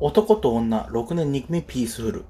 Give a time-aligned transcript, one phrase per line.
[0.00, 2.24] 男と女、6年2組ピースフル。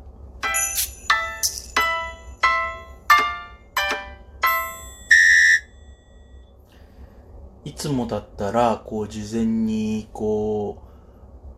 [7.64, 10.82] いつもだったら、こう、事前に、こ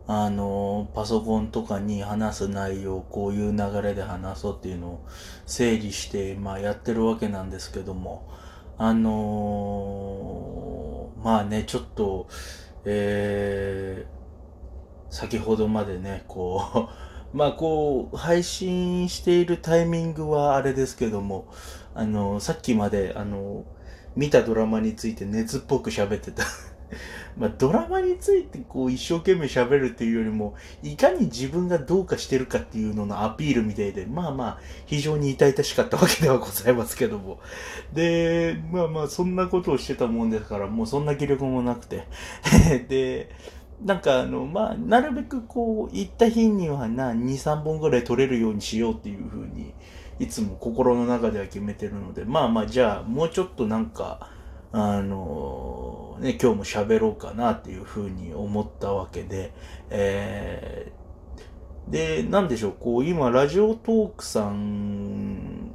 [0.07, 5.05] う、あの、パソコンとかに話す内容、こういう流れで話そうっていうのを
[5.45, 8.29] 整理して、まあやってるわけなんですけども、
[8.77, 12.29] あのー、まあね、ちょっと、
[12.85, 14.16] えー、
[15.09, 16.89] 先ほどまでね、こ
[17.33, 21.47] う、 まあこう、配信しているタイミングはあれですけども、
[21.93, 23.65] あの、さっきまで、あの、
[24.15, 26.43] 見たドラマについて熱っぽく喋ってた
[27.37, 37.39] まあ、ドラマについてこう一生懸命喋るっていうよりも、いかに自分がどうかしてるかっていうののアピールみたいで、まあまあ、非常に痛々しかったわけではございますけども。
[37.93, 42.07] で、まあまあ、そんなことをしてたもんですから、もうそんな気力もなくて。
[42.89, 43.29] で、
[43.81, 49.73] なんかあの、まあ、なるべくこう、行った日にはな、2、3本ぐらい取れるようにしようっていうふうに、
[50.19, 54.31] いつも心の中では決めてるので、まあまあ、じゃあ、もうちょっとなんか、
[54.71, 59.53] あの、ね、今日も喋ろうかなっていうふうに思ったわけで、
[59.89, 65.71] えー、で、なんでしょう、こう、今、ラジオトークさん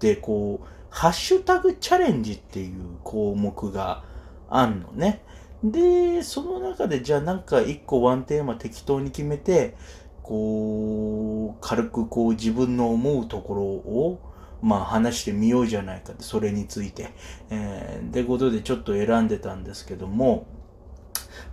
[0.00, 4.04] で、こう、ハッシュタグチャレンジっていう項目が
[4.48, 5.22] あんのね。
[5.62, 9.76] で、その中でじゃあなんか一個ワンテーマ適当に決めて、
[10.22, 14.20] こう、軽くこう自分の思うところを、
[14.60, 17.10] まあ話してみようじゃないかって、それについて。
[17.50, 20.46] えー、ってことでちょっと選んでたんですけども、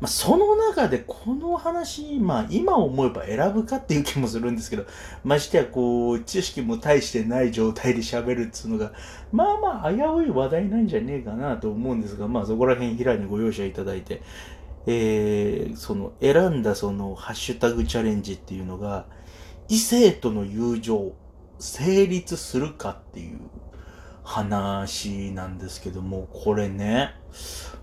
[0.02, 4.86] まあ、その中でこの話、まあ今思えば選ぶかっていう気もするんですけど、
[5.24, 8.92] ましてやこう、知識も大してない状態で喋るっつうのが、
[9.32, 14.22] まあまあ危うい話題なんじゃねえかなと思うんですが、まあそこら辺平にご容赦いただいて、
[14.88, 19.06] えー、その選んだそのハッシュタグチャレンジっていうのが、
[19.68, 21.14] 異性との友情、
[21.58, 23.40] 成立するかっていう
[24.26, 27.12] 話なんですけども、これね、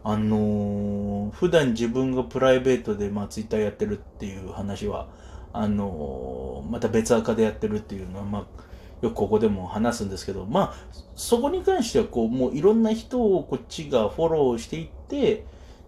[0.03, 5.09] あのー、普段自分がプライベートで、まあ、ツイッターやってるっていう話は、
[5.53, 8.63] あのー、また別赤でやってるっていうのは、まあ、
[9.03, 10.75] よくここでも話すんですけど、まあ、
[11.15, 15.47] そこに関しては、こう、もういろんな人をこっちがフォローしていって、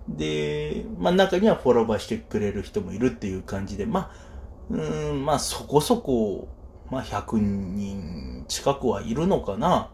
[0.09, 4.35] で、まあ、中にはフォローバーしてくれる人もいるっていう感じで、まあ、
[4.71, 4.77] う
[5.13, 6.47] ん、まあ、そこそこ、
[6.91, 9.91] まあ、100人近くはいるのかな。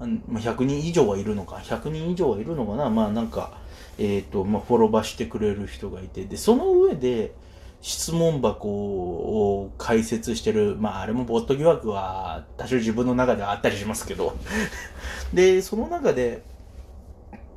[0.00, 3.58] 100人以上はいるのか、100人以上はいるのかな、まあなんか、
[3.98, 7.34] えっ、ー、と、まあフォロバしてくれる人がいて、で、その上で、
[7.80, 14.36] 質問箱を解説してる、まああれもボット疑惑は多少自分の中ではあったりしますけど、
[15.34, 16.42] で、その中で、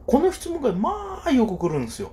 [0.05, 2.11] この質問がまあよく来るんですよ。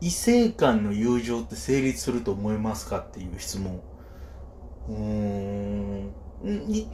[0.00, 3.80] 異性間の友情って成立すると思いますかっていう質問。
[4.88, 6.12] うーん。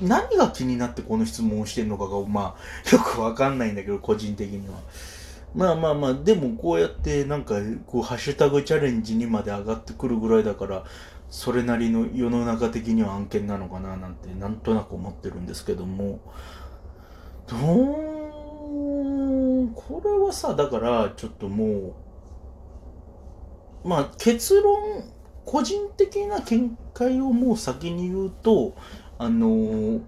[0.00, 4.74] 何が気になってこの質問をしてるのかが、まあ、よくわかんないんだけど、個人的には。
[5.54, 7.56] まあまあまあ、でもこうやってなんか、
[7.86, 10.84] こう、ハッシュタグチャレンジにまで上がってくるぐらいだから、
[11.30, 16.20] それなりの世の中的には案件なのかななんて、なんとなく思ってるんですけども、
[17.46, 17.60] どう、
[19.74, 21.94] これはさ、だから、ちょっとも
[23.84, 25.04] う、まあ結論、
[25.44, 28.74] 個人的な見解をもう先に言うと、
[29.18, 30.00] あのー、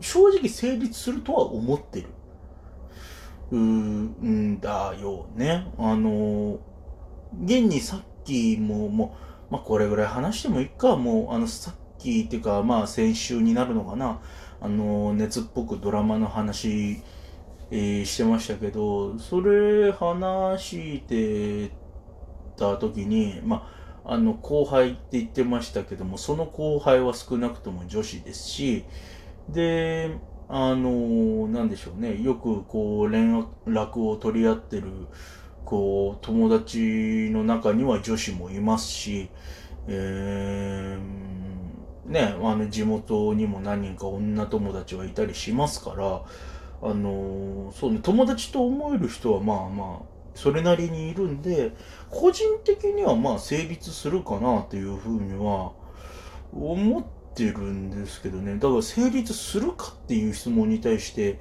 [0.00, 2.08] 正直成立するとは思ってる。
[3.52, 5.66] うんだよね。
[5.76, 6.58] あのー、
[7.42, 9.16] 現にさっきも、も
[9.50, 14.20] う、まあ、これぐらい話してもいいか、もう、あの、さっきっていうか、まあ、先週になるのかな。
[14.60, 17.02] あのー、熱っぽくドラマの話、
[17.72, 21.72] えー、してましたけど、それ話して
[22.56, 28.84] た時に、まあ、あの後輩って言ってましたけどもその後輩は少なくとも女子ですし
[29.48, 30.16] で
[30.48, 34.90] あのなんでしょうねよくこう連絡を取り合ってる
[35.64, 39.28] こう友達の中には女子もいますし、
[39.86, 46.22] えー、ねあの地元にも何人か女友達はいたりしますから
[46.82, 51.72] あのそうね友達と思える人はまあまあそれなりにいるんで、
[52.10, 55.72] 個人的にはまあ成立するかなっていうふうには
[56.52, 57.04] 思っ
[57.34, 58.54] てるんですけどね。
[58.54, 61.38] だから成立するかっていう質問に対して、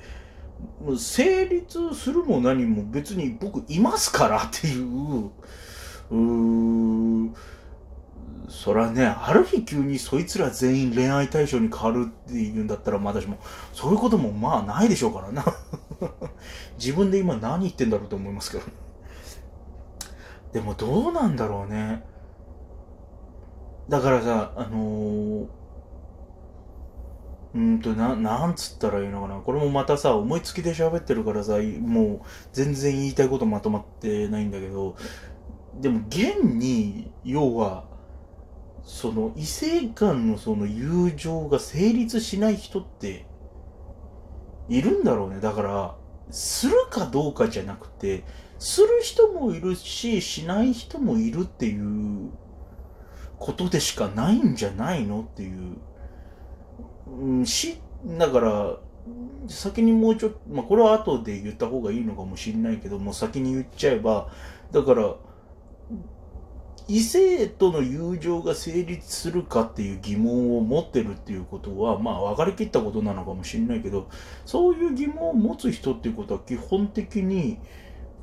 [0.97, 5.31] 成立するも何も別に僕いますからっていう、
[6.11, 7.31] うー
[8.49, 13.37] そらね、ある日急にそいつら全員恋愛対象に変わるっていうんだったら、まあ私も、
[13.73, 15.45] そういうこともまあないでしょうからな。
[16.77, 18.63] 自分で今何言ってんだろうと思いますけど。
[20.53, 22.03] でもどうなんだろうね。
[23.87, 25.47] だからさ、あのー、
[27.55, 29.39] うんと、な、なんつったらいいのかな。
[29.39, 32.21] これもまたさ、思いつきで喋ってるからさ、もう
[32.53, 34.95] 全然言いたいことまとまってないんだけど、
[35.79, 37.85] でも現に、要は、
[38.83, 43.25] その異性間のその友情が成立しない人って
[44.69, 45.39] いるんだろうね。
[45.39, 45.95] だから、
[46.31, 48.23] するかどうかじゃなくて、
[48.59, 52.29] する人もいるし、しない人もいるっていう
[53.37, 55.77] ことでしかないんじゃないのっていう。
[57.07, 58.77] うん、し、だから、
[59.47, 64.29] 先にもうちょっと、まあこれは後で言った方がいいのかもしれないけども、先に言っちゃえば、
[64.71, 65.15] だから、
[66.89, 74.09] 異性との友情が成立するかっていう疑問を持ってるっていうことは、まあ分かりきったことなのかもしれないけど、
[74.43, 77.59] そういう疑問を持つ人っていうことは基本的に、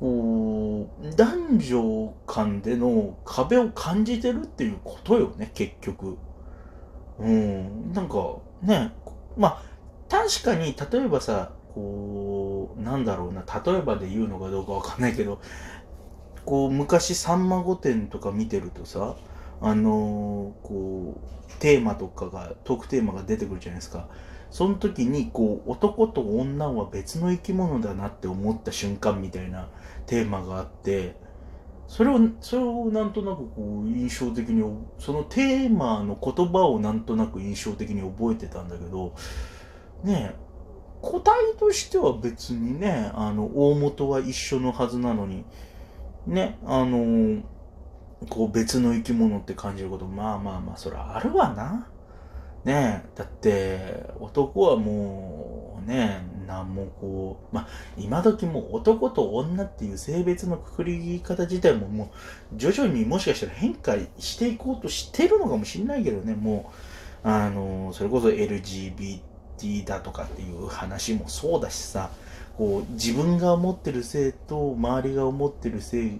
[0.01, 6.17] こう、男女間での壁を感じてるっていうことよね、結局。
[7.19, 8.91] うん、なんかね、
[9.37, 9.61] まあ
[10.09, 15.39] 確かに例えばさ、こう、なんだろうな、例えばで言うのかどうかわかんないけど、
[16.47, 19.17] こう昔さんま御殿とか見てるとさ
[19.59, 24.07] あのー、こうテーマとかがトークテーマが出てくるじゃないですか。
[24.49, 29.67] その時にこう男と女は別の生き物だなって思った瞬間みたいな
[30.05, 31.17] テーマがあって
[31.89, 34.63] それをそれをなんとなくこう印象的に
[34.99, 39.13] そのテーマの言葉をなんとなく印象的に覚えてたんだけど
[40.05, 40.35] ねえ
[41.01, 45.43] 個体としては別にねあの大元は一緒のはずなのに
[46.27, 47.43] ね、あのー、
[48.29, 51.87] こう別の生き物って感じること、まあまあまあ、それあるわな。
[52.65, 62.11] ねだって、男はもう、ねなんもこう、まあ、今時も男と女っていう性別のくくり方自体もも
[62.53, 66.71] う、徐々にもしかしたら変化していこうとしてるのかもしれないけどね、も
[67.23, 69.19] う、あの、それこそ LGBT
[69.65, 72.11] ィだとかっていう話もそうだしさ、
[72.57, 76.17] こう自分が思ってる性と周りが思ってる性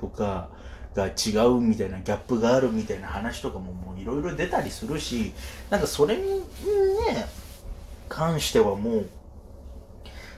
[0.00, 0.48] とか
[0.94, 5.32] が違うみたいなギャップがあるみたいな話とかももういろいろ出たりするし
[5.70, 6.44] なんかそれにね
[8.08, 9.08] 関してはもう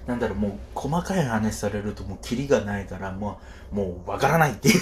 [0.06, 3.40] なんだろうもう細かい話されるともうキリがないからも
[3.72, 4.72] うもうわからないってい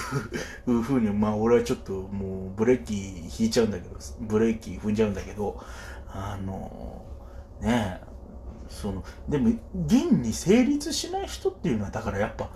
[0.67, 2.95] うふうにまあ俺はちょっともうブレーキ
[3.43, 5.63] 引いちゃうんだけどブレーキ踏んじゃうんだけど
[6.09, 7.05] あの
[7.61, 8.01] ね
[8.69, 9.51] そのでも
[9.87, 12.51] 現に成立しない人っていうのはだからやっぱ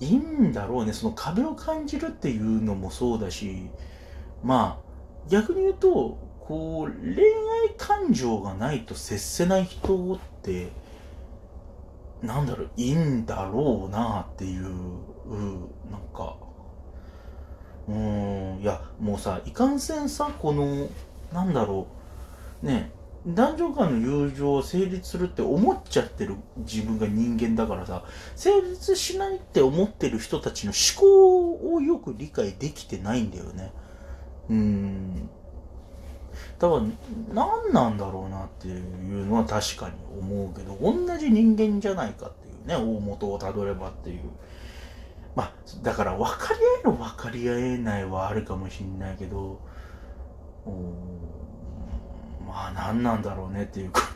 [0.00, 0.92] いいんだろうね。
[0.92, 3.70] その壁を感じるっていうのもそうだし
[4.42, 10.72] まあ逆に言うとこう恋愛感情がないと接せない人って
[12.20, 14.64] なんだろういいんだろうなっていう、
[15.90, 16.36] なんか
[17.88, 20.88] うんいやもうさいかんせんさこの
[21.32, 21.86] なんだろ
[22.62, 22.92] うね
[23.26, 28.04] 男女間の友情を成立するって思っちゃってる自分が人間だからさ
[28.34, 33.72] 成立しないって思ってる人たちの思考をよく理解できてないんだよね。
[34.50, 35.28] うん。
[36.58, 36.82] だから
[37.32, 44.22] 何なんだろうなっていうのは確かに思うけど同じ人間じゃないかっていうね大元をたどればっていう。
[45.34, 45.52] まあ
[45.82, 49.60] だから分かり合える分かり合えないはあるかもしんないけど
[52.52, 53.90] まあ何なんだろうねっていう。
[53.90, 54.02] か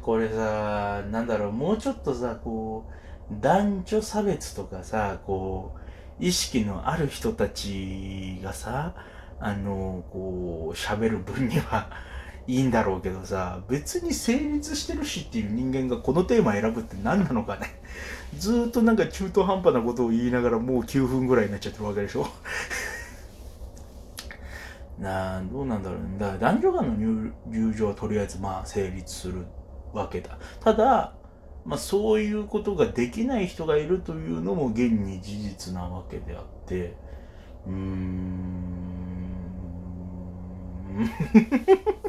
[0.00, 2.88] これさなんだろうもうちょっとさこ
[3.30, 5.74] う男女差別とかさこ
[6.20, 8.94] う意識のある人たちがさ
[9.40, 11.88] あのこう喋る分には
[12.46, 17.80] いいんだろうけどさ別に成立してるしっていう人間がこのテーマ選ぶって何なのかね。
[18.36, 22.28] ずっとなんか中途半端なことを言いながらもう9分ぐらいになっちゃってるわけでしょ。
[25.02, 26.18] などうなんだろうね。
[26.18, 29.46] だから男女間の友情はとりあえずまあ成立する
[29.92, 30.38] わけだ。
[30.60, 31.14] ただ、
[31.64, 36.96] まあそういうことができない人がいるというのも現に事実なわけであって、
[37.66, 38.52] うーん。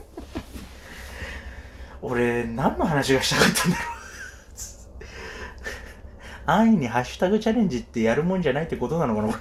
[2.01, 3.87] 俺、何の話がしたかったんだろう
[6.45, 9.33] 安易にハッシュタグチャレンジってやるもんじゃないってことなのかなうん、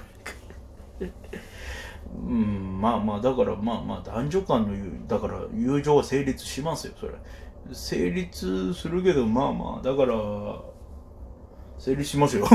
[2.83, 7.13] まあまあ、だからまあまあ、男女間の、だから友情は成立しますよ、それ。
[7.71, 10.13] 成立するけど、まあまあ、だから、
[11.79, 12.45] 成立しますよ。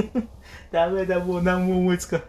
[0.72, 2.22] ダメだ、もう何も思いつか。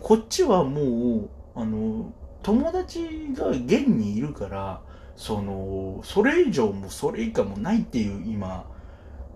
[0.00, 0.82] こっちはも
[1.16, 4.80] うあの友達が現にいるから
[5.16, 8.64] そのそれ以上もそれ以下もないっていう今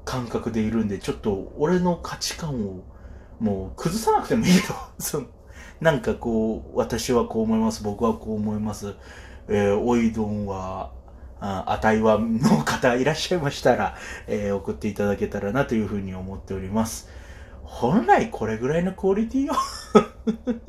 [0.05, 2.83] 感覚でいるんでちょっと俺の価値観を
[3.41, 4.75] もう崩さなくてもいいと。
[4.99, 5.27] その
[5.81, 8.95] なんかこう、私はこう思います、僕はこう思います。
[9.49, 10.91] えー、おいどんは、
[11.41, 17.09] あ、たいはの方いらっしゃいましたら、えー、送っていただけたらなというふうに思っております。
[17.63, 19.55] 本来これぐらいのクオリティよ。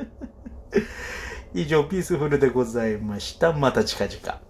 [1.56, 3.52] 以上、ピースフルでございました。
[3.54, 4.49] また近々。